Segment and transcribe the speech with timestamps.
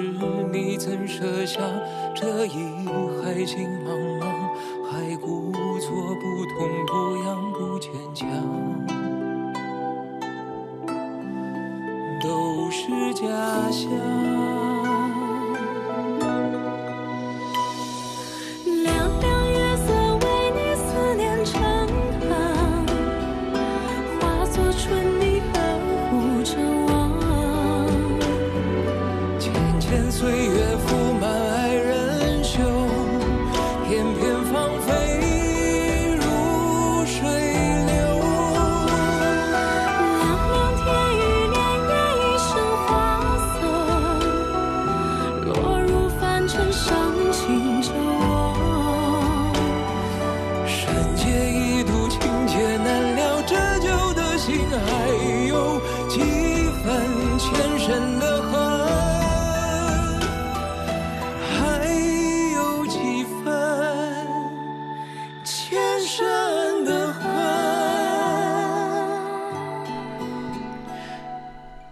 [0.00, 1.62] 是你曾设想
[2.14, 2.50] 这一
[3.22, 3.88] 海情茫
[4.20, 4.24] 茫，
[4.90, 6.92] 还故作不痛不
[7.24, 8.28] 痒不坚强，
[12.22, 13.26] 都是假
[13.70, 14.35] 象。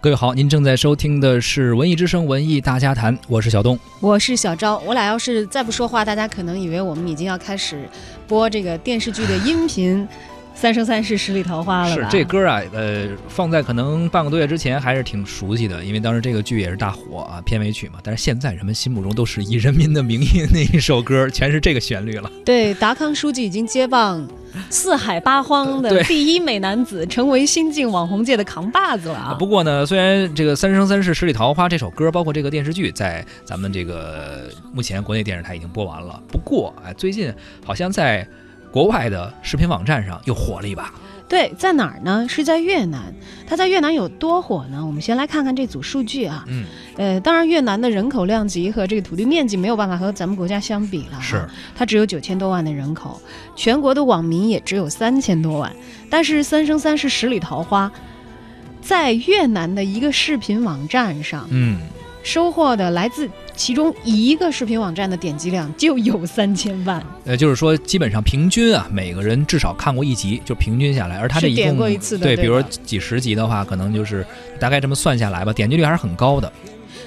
[0.04, 3.80] 各位好，您正在收听的是《文艺之声·文艺大家谈》，我是小东。
[4.00, 7.88] 我是小昭，我俩要是再不说话，大家可能以为我们已经要开始
[8.28, 10.06] 播这个电视剧的音频
[10.54, 11.94] 《三生三世十里桃花》了？
[11.94, 17.98] 是这歌啊，呃，放在可能半个多月之前还是挺熟悉的，因为当时这个剧也是大火啊，片尾曲嘛。
[18.02, 22.30] 但是现在人们心目中都是以人民的名义那一首歌，全是这个旋律了。
[22.46, 24.26] 对，达康书记已经接棒
[24.70, 29.36] 四海八荒的第一美男子，成为新晋网红界的扛把子了啊！
[29.38, 37.30] 不过呢，虽然这个《三生三世十里桃花》这首歌，包括这个电视剧，在咱们这个目前国内电视台已经播完了，不过哎，最近
[37.64, 38.26] 好像在
[38.74, 40.92] 国外的视频网站上又火了一把。
[41.28, 42.26] 对，在哪儿呢？
[42.28, 43.14] 是在越南。
[43.46, 44.84] 它在越南有多火呢？
[44.84, 46.44] 我们先来看看这组数据啊。
[46.48, 46.64] 嗯，
[46.96, 51.20] 呃，当然，越南的人口量级和这个土地面积没有办法和咱们国家相比了、啊。
[51.20, 53.22] 是，它只有九千多万的人口，
[53.54, 55.72] 全国的网民也只有三千多万。
[56.10, 57.88] 但是《三生三世十里桃花》
[58.82, 61.78] 在越南的一个视频网站上嗯，
[62.24, 71.76] 收获的来自其中一个视频网站的点击量就有三千万，呃，就是说基本上平均啊，每个人至少看过一集，就平均下来，而他这一共
[72.18, 74.26] 对，比如说几十集的话，可能就是
[74.58, 76.48] 大概这么算下来吧，点击率还是很高的。《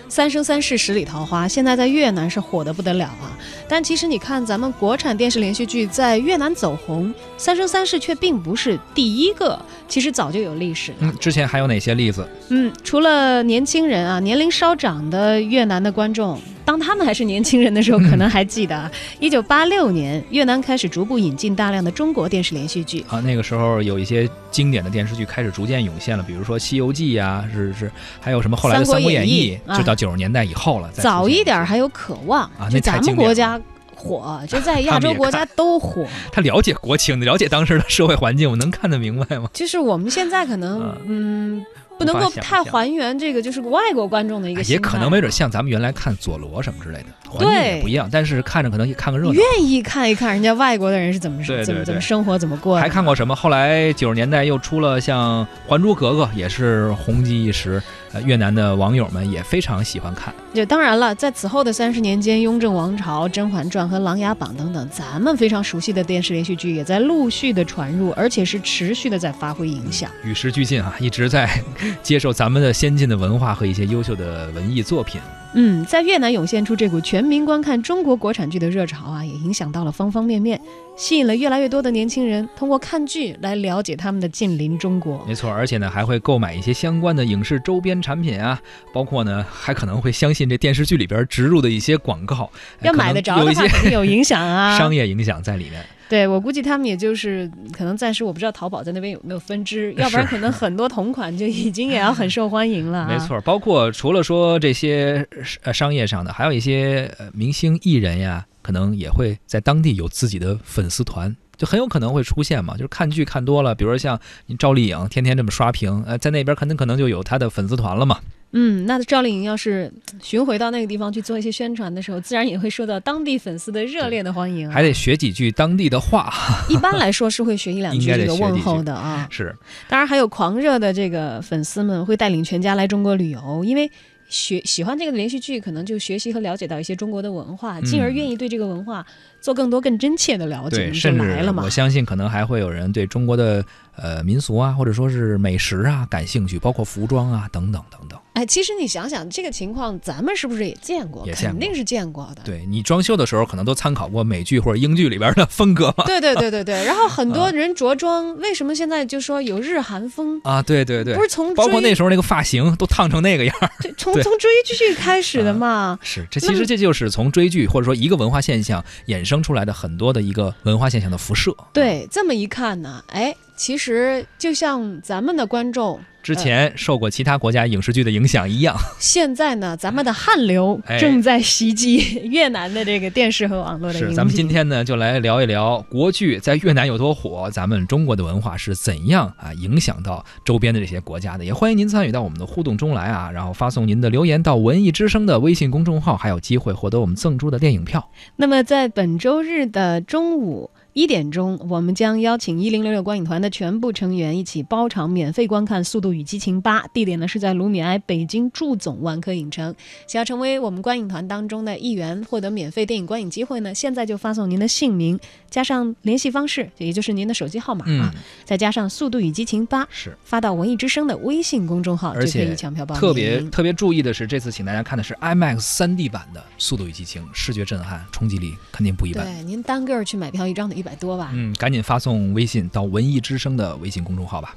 [0.10, 3.38] 三生三世十里桃花》现在在越南是火得不得了啊！
[3.68, 10.98] 但其实你看，咱们国产电视连续剧在越南走红，《三生三世》却并不是第一个，其实早就有历史了。
[11.02, 12.28] 嗯，之前还有哪些例子？
[12.50, 18.92] 嗯，除了年轻人啊，年龄稍长的越南的观众，当他们还是年轻人的时候，可能还记得啊，
[19.22, 23.06] 一九八六年，越南开始逐步引进大量的中国电视连续剧。
[23.08, 27.90] 啊，那个时候有一些经典的电视剧开始逐渐涌现了，比如说《西游记》呀，是是，
[28.20, 30.92] 还有什么后来的《三国演演义就到九十年代以后了。
[30.92, 33.58] 早一点还有《渴望啊》，那咱们国家
[33.96, 36.06] 火，就在亚 洲国家都火。
[36.34, 39.50] 他了解国情，了解当时的社会环境，我能看得明白吗？
[39.54, 41.66] 就是我们现在可能嗯。
[41.98, 49.34] 不能够太还原这个就是外国观众的一个哎，也可能没准像咱们原来看佐罗什么之类的，环境也对不一样，但是看着可能也看个热闹。
[49.34, 52.82] 愿意看一看人家外国的人是怎么对对怎么怎么生活怎么过的。
[52.82, 53.36] 还看过什么？
[53.36, 57.82] 后来九十年代又出了像《还珠格格》，也是红极一时。
[58.14, 60.34] 呃，越南的网友们也非常喜欢看。
[60.54, 70.10] 就当然了，在此后的三十年间，《雍正王朝》《甄嬛传》和《琅琊榜》等等，咱们非常熟悉的电视连续剧也在陆续的传入，而且是持续的在发挥影响。
[70.24, 71.50] 与时俱进啊，一直在
[72.02, 75.20] 接受咱们的先进的文化和一些优秀的文艺作品。
[75.54, 80.60] 嗯，在越南涌现出这股全民观看中国国产剧的热潮啊，也影响到了方方面面，
[80.96, 85.24] 吸引了越来越多的年轻人通过看剧来了解他们的近邻中国。
[85.26, 88.62] 没错，而且呢，还会购买一些相关的影视周边产品啊，
[88.94, 94.76] 包括呢，还可能会相信这电视剧里边植入的一些广告，哎要买得着有一些肯定有影响啊。
[94.78, 95.84] 商业影响在里面。
[96.10, 103.08] 对我估计他们也就是可能暂时我不知道淘宝在那边有没有分支，要不然可能很多同款就已经也要很受欢迎了、啊。
[103.12, 105.28] 没，错，包括除了说这些
[105.64, 111.36] 呃商业上的，还有一些呃明星艺人呀，可能也会在当地有自己的粉丝团。
[111.58, 118.20] 就很有可能会出现嘛，就是看剧看多了，比如说像你赵丽颖天天这么刷屏，呃，在那边肯定可能就有她的粉丝团了嘛。
[118.52, 119.92] 嗯，那赵丽颖要是
[120.22, 124.74] 巡回到那个地方去做一些宣传的时候，自然也会受到当地粉丝的热烈的欢迎、啊。
[124.74, 126.34] 还得学几句当地的话。
[126.70, 129.28] 一般来说是会学一两句这个问候的啊。
[129.30, 129.54] 是，
[129.90, 133.92] 当然还有狂热的这个粉丝们会带领全家来中国旅游，因为
[134.30, 139.06] 学喜欢这个连续剧，可能就学习和了解到一些中国的文化，进而嗯愿意对这个文化
[139.40, 141.70] 做更多更真切的了解，对，就甚至来了嘛我。
[141.70, 143.64] 相信可能还会有人对中国的
[143.98, 148.20] 呃民俗啊，或者说是美食啊感兴趣，包括服装啊等等等等。
[148.34, 151.26] 哎，其实你想想这个情况，咱们是不是也见过？
[151.26, 152.44] 也见过肯定是见过的。
[152.46, 156.06] 对你装修的时候，可能都参考过美剧或者英剧里边的风格嘛。
[156.06, 160.40] 对对对对对， 然后很嗯多人着装，为什么现在就说有日韩风？
[160.44, 163.72] 啊，对对对不，是从包括那时候那个发型都烫成那个样儿。
[163.82, 165.98] 对从从追剧开始的嘛。
[166.04, 171.52] 是，这其实这就是从追剧或者说一个文化现象衍生出来的很多的一个文化现象的辐射。
[171.74, 178.76] 对，这么一看呢，哎，其实就像咱们的观众之前受过其他国家影视剧的影响一样。
[179.00, 191.44] 现在呢，咱们的汗流 哎正在袭击 越南的这个电视和网络的荧是，咱们今天呢就来聊一聊国剧在越南有多火，咱们中国的文化是怎样啊影响到周边的这些国家的。
[191.44, 198.12] 也欢迎您参与到我们的互动中来啊，然后发送您的留言到文艺之声的微信公众号，还有机会获得我们赠出的电影票。
[198.36, 200.70] 那么在本周日的中午。
[200.98, 209.76] 一点钟，我们将邀请一零六六观影团的全部成员一起包场免费观看《速度与激情八》，地点呢是在卢米埃北京驻总万科影城。
[210.08, 215.20] 想要成为我们观影团当中的一员，获得免费电影观影机会呢，现在就发送您的姓名
[215.52, 220.18] 加上联系方式，也就是您的手机号码啊，嗯，再加上《速度与激情八》，是。
[220.24, 223.00] 发到文艺之声的微信公众号，而且就可以抢票报名。
[223.00, 229.24] 特别特别注意的是，这次请大家看的是 IMAX 3D 版的《速度与激情》，视觉震撼，冲击力肯定不一般。
[229.24, 231.32] 对，您单个儿去买票一张的一百多吧？
[231.34, 234.56] 嗯，赶紧发送微信到文艺之声的微信公众号吧。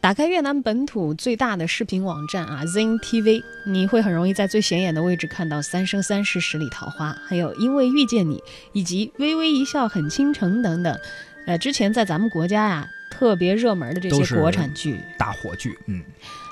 [0.00, 8.36] 打开越南本土最大的视频网站啊 Zing TV，你会很容易在最显眼的位置看到《三生三世十里桃花》，还有《因为遇见你》
[8.72, 10.98] 以及《微微一笑很倾城》等等。
[11.46, 14.98] 呃，之前在咱们国家呀、特别热门的这些国产剧。
[15.18, 16.02] 大火剧，嗯，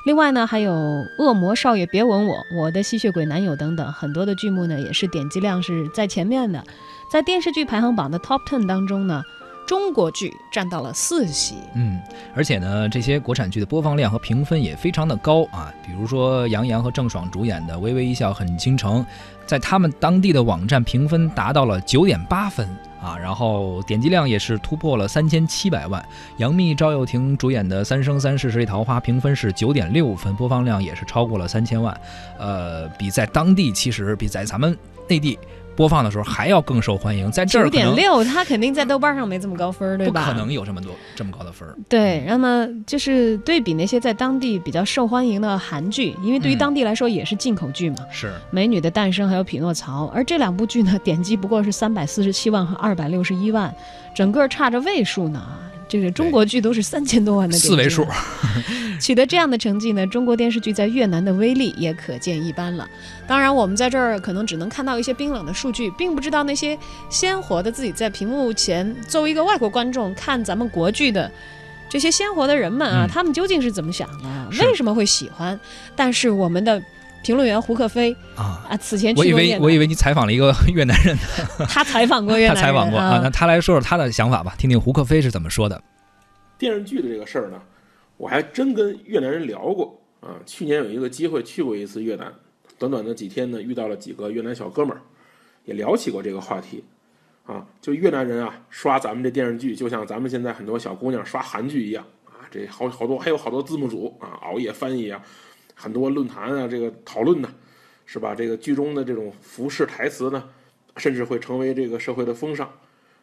[0.04, 0.72] 另外呢，还有
[1.18, 6.62] 《恶魔少爷别吻我》《我的吸血鬼男友》等等，很多的剧目呢也是点击量是在前面的。
[7.10, 9.22] 在电视剧排行榜的 Top Ten 当中呢，
[9.68, 11.56] 中国剧占到了四席。
[11.74, 12.00] 嗯，
[12.34, 15.70] 而且呢，这些国产剧的播放量和评分也非常的高啊。
[15.84, 19.02] 比如说杨洋和郑爽主演的《微微一笑很倾城》，
[19.46, 22.66] 在他们当地的网站评分达到了九点八分
[22.98, 26.02] 啊，然后点击量也是突破了三千七百万。
[26.38, 31.94] 杨幂、赵又廷主演的《三生三世十里桃花》评分是九点六分，播放量也是超过了三千万，
[32.38, 34.74] 呃，比在当地其实比在咱们
[35.06, 35.38] 内地。
[35.78, 40.24] 播放的时候还要更受欢迎，在这儿九点六，它肯定在豆瓣上没这么高分，对吧？
[40.24, 41.76] 不可能有这么多这么高的分儿。
[41.88, 53.72] 对，那么就是对比那些在当地比较受欢迎的韩剧，因为对于嗯当地来说也是进口剧嘛，是，美女的诞生》还有《匹诺曹》，而这两部剧呢，点击不过是三百四十七万和二百六十一万，
[54.12, 55.40] 整个差着位数呢。
[55.90, 58.14] 这个中国剧都是三千多万的四位数量，
[59.00, 62.86] 取得这样的成绩呢，中国电视剧在越南的威力也可见一斑了。
[63.26, 66.78] 当然，我们在这儿可能只能看到一些冰冷的数据，并不知道那些
[67.08, 71.30] 鲜活的自己在屏幕前作为一个外国观众看咱们国剧的
[71.88, 74.48] 这些鲜活的人们啊，嗯他们究竟是怎么想的？
[74.60, 75.58] 为什么会喜欢？
[75.96, 76.82] 但是我们的
[77.22, 78.64] 评论员胡克飞啊。
[78.68, 81.16] 啊，此前我以去过越南，为我以为你采访了一个 越南人，
[81.68, 85.80] 他采访过越南人采访过啊，啊那他来说说他的想法吧，听听胡克飞是怎么说的。
[86.58, 87.56] 电视剧的这个事儿呢，
[88.18, 90.36] 我还真跟越南人聊过啊。
[90.44, 92.30] 去年有一个机会去过一次越南，
[92.78, 95.00] 短短的几天呢，遇到了几个越南小哥们儿，
[95.64, 96.84] 也聊起过这个话题
[97.46, 97.66] 啊。
[97.80, 102.44] 就越南人啊，刷咱们这电视剧，就像咱们现在很多小姑娘刷韩剧一样啊。
[102.50, 105.22] 这好好多还有好多字幕组啊，熬夜翻译啊，
[105.74, 107.48] 很多论坛啊，这个讨论呢，
[108.04, 108.34] 是吧？
[108.34, 110.48] 这个剧中的这种服饰台词呢，
[110.96, 112.68] 甚至会成为这个社会的风尚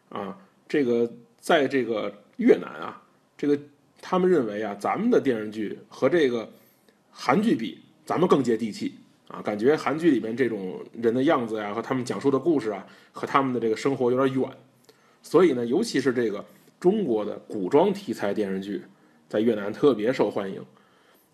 [0.10, 0.38] 啊。
[0.70, 3.02] 这个在这个越南啊。
[3.38, 3.60] 这个
[4.07, 6.47] 他们认为啊，咱们的电视剧和这个
[7.09, 8.93] 韩剧比，咱们更接地气
[9.27, 14.47] 啊，感觉韩剧里面这种人的样子呀，和他们讲述的故事啊，和他们的这个生活有点远，
[15.24, 16.45] 所以呢，尤其是这个
[16.79, 18.83] 中国的古装题材电视剧，
[19.27, 20.63] 在越南特别受欢迎。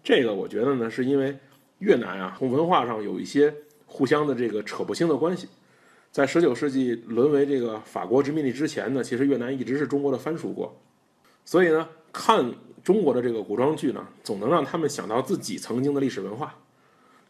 [0.02, 1.38] 这个我觉得呢，是因为
[1.80, 3.54] 越南啊，从文化上有一些
[3.86, 5.46] 互相的这个扯不清的关系。
[6.10, 10.74] 在十九世纪沦为这个法国殖民地之前呢，其实越南一直是中国的藩属国。
[11.44, 12.52] 所以呢，看
[12.84, 16.56] 中国的这个古装剧呢，总能让他们想到自己曾经的历史文化，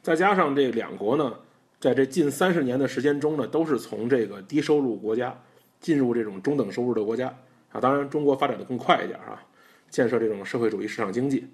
[0.01, 1.33] 再加上这两国呢，
[1.79, 5.37] 在这近三十年的时间中呢，都是从这个低收入国家
[5.79, 7.27] 进入这种中等收入的国家
[7.71, 7.79] 啊。
[7.79, 9.43] 当然，中国发展的更快一点啊，
[9.89, 11.45] 建设这种社会主义市场经济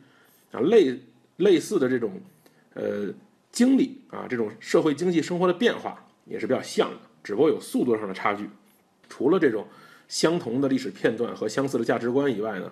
[0.51, 0.97] 啊，类
[1.37, 2.21] 类似的这种
[2.75, 3.11] 呃
[3.51, 8.47] 经历啊，这种社会经济生活的变化也是比较像的，只不过有速度上的差距。
[9.09, 9.65] 除了这种
[10.07, 12.71] 相同的历史片段和相似的价值观以外呢，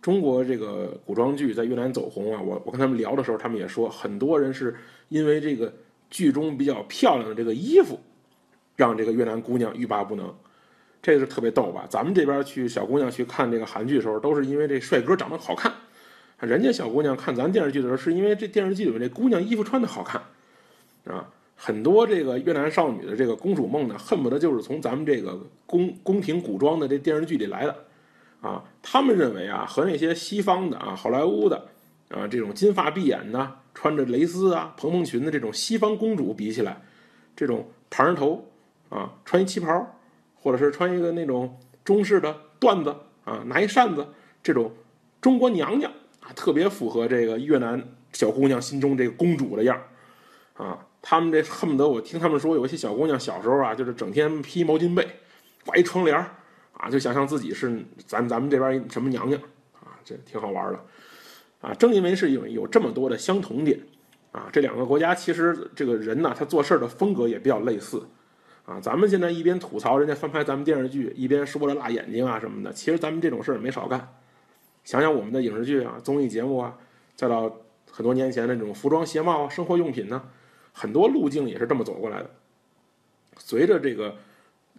[0.00, 4.74] 中国这个古装剧在越南走红啊，我我跟他们聊的时候，他们也说，很多人是
[5.08, 5.72] 因为这个
[6.08, 7.98] 剧中比较漂亮的这个衣服，
[8.76, 10.32] 让这个越南姑娘欲罢不能。
[11.00, 11.86] 这个是特别逗吧？
[11.88, 15.72] 咱们这边去小姑娘去看这个韩剧的时候，都是因为这帅哥长得好看，
[16.40, 20.22] 人家小姑娘看咱电视剧的时候，是因为这电视剧里面这姑娘衣服穿的好看，
[21.04, 21.28] 啊。
[21.60, 25.36] 很多这个越南少女的这个公主梦呢，恨不得就是从咱们这个
[25.66, 27.74] 宫宫廷古装的这电视剧里来的，
[28.40, 31.68] 啊，他们认为啊，和那些西方的啊，好莱坞的
[32.08, 36.80] 啊，这种金发碧眼的，穿着蕾丝啊、蓬蓬裙的这种西方公主比起来，
[37.34, 38.48] 这种盘着头
[38.88, 39.98] 啊，穿一旗袍，
[40.34, 44.06] 或者是穿一个那种中式的缎子啊，拿一扇子，
[44.42, 44.72] 这种
[45.20, 45.90] 中国娘娘
[46.20, 49.76] 啊，特别符合这个越南小姑娘心中这个公主的样
[50.56, 50.84] 儿，啊。
[51.00, 55.08] 他们这恨不得我听他们说，有一些小姑娘小时候啊，就是整天披毛巾被，
[55.64, 56.34] 挂一窗帘儿，
[56.78, 59.38] 啊，就想象自己是咱咱们这边什么娘娘
[59.74, 60.80] 啊，这挺好玩的，
[61.60, 63.78] 啊，正因为是有有这么多的相同点，
[64.32, 68.02] 啊，这两个国家其实这个人呢，他做事的风格也比较类似，
[68.64, 74.08] 啊，咱们现在一边吐槽人家翻拍咱们电视剧，一边说着辣眼睛啊什么的，其实咱们这种事儿没少干。
[74.84, 76.78] 想想我们的影视剧啊、综艺节目啊，
[77.14, 77.54] 再到
[77.90, 80.22] 很多年前的这种服装鞋帽啊、生活用品呢。
[80.72, 82.30] 很多路径也是这么走过来的。
[83.36, 84.16] 随着这个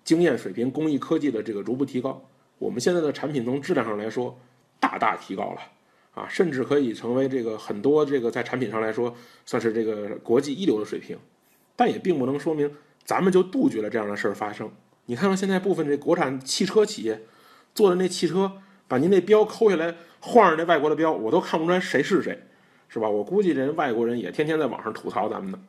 [0.09, 2.19] 经验水平、工艺科技的这个逐步提高，
[2.57, 4.35] 我们现在的产品从质量上来说
[4.79, 5.61] 大大提高了
[6.15, 11.15] 啊，甚至可以成为这个很多这个在产品上来说算是这个国际一流的水平。
[11.75, 14.71] 但也并不能说明咱们就杜绝了这样的事儿发生。
[15.05, 17.21] 你看看现在部分这国产汽车企业
[17.75, 18.51] 做的那汽车，
[18.87, 22.45] 把您那标抠下来，换上那外国的标，我都看不出来谁是谁，
[22.87, 23.07] 是吧？
[23.07, 25.59] 我估计人外国人也天天在网上吐槽咱们呢。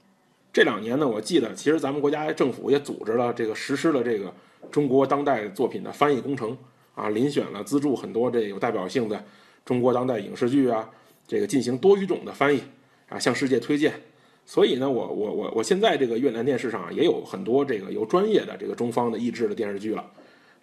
[0.53, 4.35] 这两年呢，我记得其实咱们国家政府也组织了这个实施了这个
[4.71, 6.57] 中国当代作品的翻译工程
[6.95, 9.25] 啊，遴选了资助很多这有代表性的
[9.65, 10.91] 中国当代影视剧啊，
[11.27, 12.61] 这个进行多语种的翻译
[13.09, 13.95] 啊，向世界推荐。
[14.45, 20.05] 所以呢，我我我我现在这个越南电视上也有很多这个由专业的这个中方的译制的电视剧了。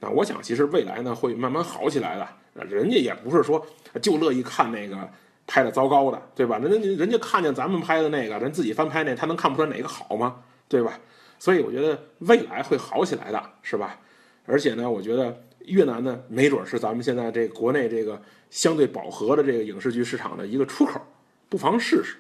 [0.02, 2.66] 那我想，其实未来呢会慢慢好起来的。
[2.66, 3.66] 人家也不是说
[4.02, 5.10] 就乐意看那个。
[5.48, 6.60] 拍的糟糕的，对吧？
[6.62, 10.36] 那那人家看见咱们拍的那个，人自己翻拍那，他能看不出来哪个好吗？
[10.68, 11.00] 对吧？
[11.40, 13.98] 所以我觉得未来会好起来的，是吧？
[14.46, 21.00] 而且呢，我觉得越南呢，没准是咱们现在这国内这个相对饱和的这个影视剧市场的一个出口，
[21.48, 22.18] 不妨试试。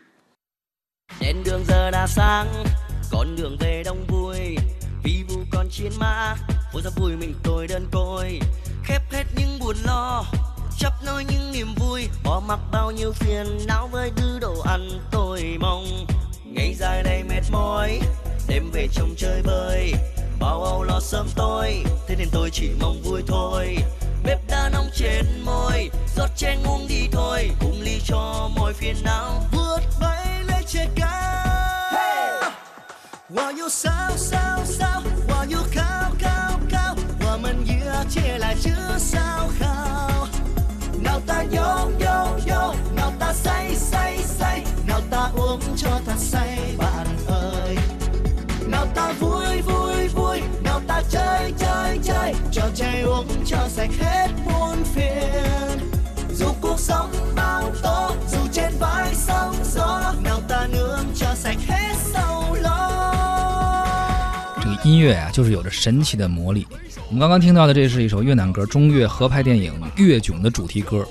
[10.77, 12.09] chấp nối những niềm vui.
[12.23, 16.05] Bỏ mặc bao nhiêu phiền não với thứ đồ ăn tôi mong.
[16.43, 17.99] Ngày dài này mệt mỏi,
[18.47, 19.93] đêm về trong chơi bơi
[20.39, 23.77] bao âu lo sớm tôi thế nên tôi chỉ mong vui thôi.
[24.23, 27.51] Bếp đã nóng trên môi, rót chén uống đi thôi.
[27.59, 31.45] Cùng ly cho mọi phiền não, vượt bay lên trên cao.
[31.91, 32.51] Hey!
[33.29, 35.01] While sao sao sao?
[35.27, 39.76] While you cao cao cao Và mình dựa chia lại chứ sao không
[64.59, 66.67] 这个音乐啊就是有着神奇的魔力。
[67.07, 71.07] 我们刚刚听到的这是一首越南歌中越合拍电影越囧的主题歌。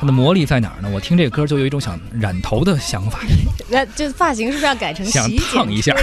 [0.00, 0.88] 它的魔力在哪儿呢？
[0.90, 3.20] 我听这个歌就有一种想染头的想法。
[3.68, 5.94] 那这发型是不是要改成想烫一下？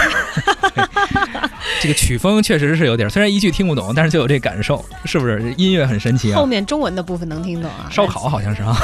[1.81, 5.51] 这个曲风确实是有点，虽然一句听不懂，但是就有这感受，是不是？
[5.57, 6.37] 音乐很神奇啊。
[6.37, 7.89] 后面中文的部分能听懂啊？
[7.91, 8.77] 烧烤好像是啊。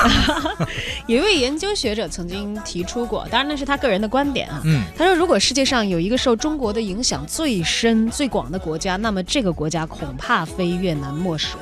[1.06, 4.62] 有一位研究学者曾经提出过，当然那是他个人的观点啊。
[4.64, 4.84] 嗯。
[4.98, 11.60] 他说，如果世界上有一个受中国的影响最深、最广的国家，那么这个国家恐怕非越南莫属。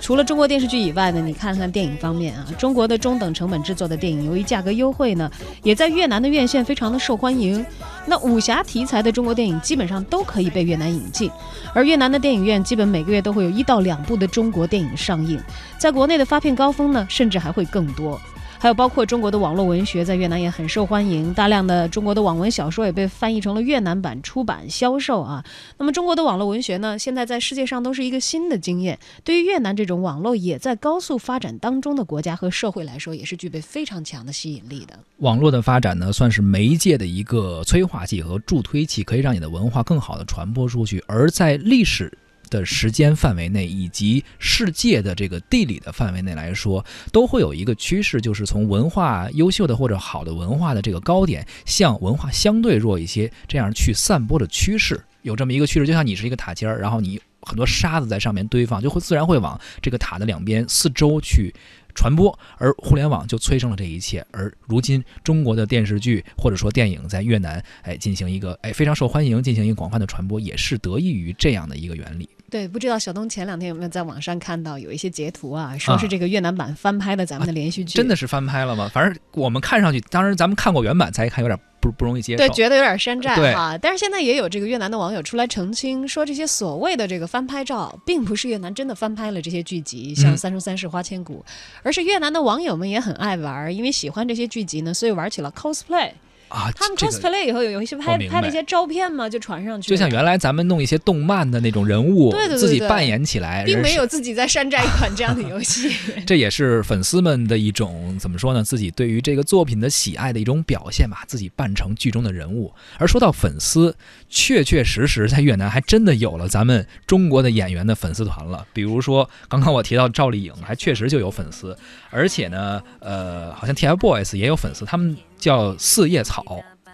[0.00, 5.30] 除了中国电视剧以外呢，你看看电影方面啊，中国的中等成本制作的电影，由于价格优惠呢，
[5.62, 7.64] 也在越南的院线非常的受欢迎。
[8.06, 11.30] 那武侠题材的中国电影基本上都可以被越南引进，
[11.74, 15.40] 而越南的电影院基本每个月都会有一到两部的中国电影上映，
[15.78, 18.20] 在国内的发片高峰呢，甚至还会更多。
[18.58, 25.44] 还有包括中国的网络文学，在越南也很受欢迎，大量的中国的网文小说也被翻译成了越南版出版销售啊。
[25.78, 28.98] 那么中国的网络文学呢，现在在世界上都是一个新的经验。
[29.22, 34.98] 对于越南这种网络也在高速发展当中的国家和社会来说，也是具备非常强的吸引力的。
[35.18, 41.02] 网络的发展呢，算是媒介的一个催化剂和助推器，可以让你的文化更好的传播出去。
[41.06, 42.12] 而在历史
[42.50, 55.02] 的时间范围内，以及世界的这个地理的范围内来说，都会有一个趋势，就是从文化优秀的或者好的文化的这个高点，向文化相对弱一些这样去散播的趋势。
[55.22, 61.52] 有这么一个趋势，就像你是一个塔尖儿，然后你很多沙子在上面堆放，就会自然会往这个塔的两边四周去。
[61.96, 64.24] 传播，而互联网就催生了这一切。
[64.30, 72.28] 而如今，中国的电视剧或者说电影在越南，哎，进行一个哎非常受欢迎，进行一个广泛的传播，也是得益于这样的一个原理。
[72.48, 78.88] 对，不知道小东前两天有没有在网上看到有一些截图啊，说是这个越南版翻拍的咱们的连续剧，真的是翻拍了吗？
[78.92, 83.78] 反正我们看上去，当然咱们看过原版，才一看有点不不容易接受，对，觉得有点山寨哈。
[83.78, 91.44] 但是现在也有这个越南的网友出来澄清，说这些所谓的这个翻拍照，并不是越南真的翻拍了这些剧集，像嗯《三生三世花千骨》，
[91.82, 96.10] 而是越南的网友们也很爱玩，因为喜欢这些剧集呢，所以玩起了 cosplay。
[96.48, 96.70] 啊。
[96.72, 105.90] 他们 cosplay 以后有有一些拍拍了一些照片嘛，就传上去，就像原来咱们弄一些动漫的那种人物，对对对对自己扮演起来，并没有自己在山寨一款这样的游戏。
[106.26, 108.62] 这也是粉丝们的一种怎么说呢？
[108.62, 112.72] 自己对于这个作品的喜爱的一种表现吧，自己扮成剧中的人物。
[112.98, 113.96] 而说到粉丝，
[114.28, 118.66] 确确实实在越南还真的有了咱们中国的演员的粉丝团了。
[118.72, 121.76] 比如说刚刚我提到赵丽颖，还确实就有粉丝，
[122.10, 126.44] 而且呢，呃，好像 TFBOYS 也有粉丝，他们叫四叶草。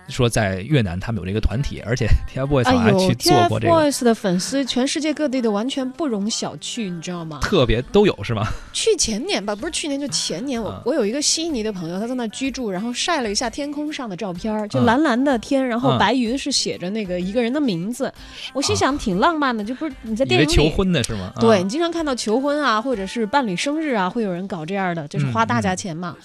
[0.08, 7.38] 说在越南他们有这个团体，而且 TFBOYS 好哎呦像去做过这个，，TFBOYS 的粉丝全世界各地的完全不容小觑，你知道吗？
[7.40, 8.48] 特别都有是吗？
[8.72, 18.12] 去前年吧，不是去年就前年，我、嗯我有一个悉尼的朋友，他在那居住，然后晒了一下天空上的照片，就嗯蓝蓝的天，然后嗯白云是写着那个一个人的名字，
[18.52, 20.68] 我心想挺浪漫的，就不是你在电影里求。
[20.68, 21.32] 婚的是吗？
[21.36, 26.16] 啊对你经常看到求婚啊，或者是伴侣生日啊，会有人搞这样的，就是花大价钱嘛。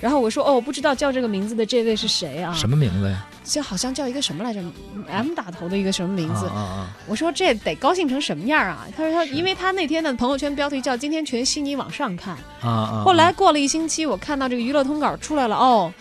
[0.00, 2.52] 然后我说哦，我不知道叫这个名字的这位是谁啊？
[2.54, 3.26] 什么名字呀？
[3.44, 4.62] 就好像叫一个什么来着
[5.08, 6.46] ，M 打头的一个什么名字？
[6.46, 8.86] 啊啊啊我说这得高兴成什么样啊？
[8.96, 13.02] 他说他因为他那天的朋友圈标题叫“今天全悉尼往上看”，啊啊！
[13.04, 15.92] 后来过了一星期，我看到这个娱乐通稿出来了，哦，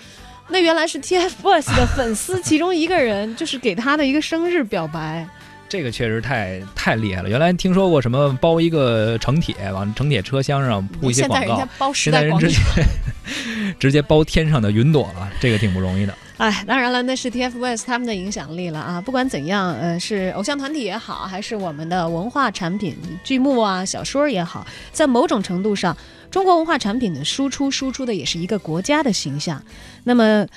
[0.50, 5.28] 那原来是 TFBOYS 的粉丝其中一个人，就是给他的一个生日表白。
[5.70, 7.30] 这个确实太太厉害了。
[7.30, 12.84] 原来听说过什么包一个城铁，往城铁车厢上铺一些广告现在人直代广场接。
[13.78, 16.16] 直接包天上的云朵了，这个挺不容易的。
[16.38, 19.02] 哎，当然了，那是 TFBOYS 他们的影响力了啊。
[19.02, 25.96] 不管怎样，呃，是偶像团体也好，还是我们的文化产品、剧目啊、小说也好，在某种程度上，
[26.32, 29.62] 中国文化产品的输出，输出的也是一个国家的形象。
[30.06, 30.48] 那么。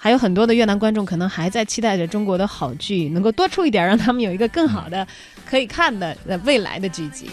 [0.00, 5.04] 还有很多的越南观众可能还在期待着中国的好剧能够多出一点，让他们有一个更好的
[5.44, 7.28] 可以看的未来的剧集。